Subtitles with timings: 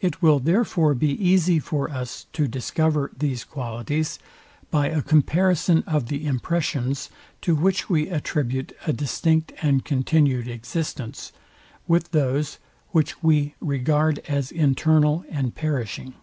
[0.00, 4.18] It will therefore be easy for us to discover these qualities
[4.70, 7.10] by a comparison of the impressions,
[7.42, 11.30] to which we attribute a distinct and continued existence,
[11.86, 12.56] with those,
[12.92, 16.14] which we regard as internal and perishing.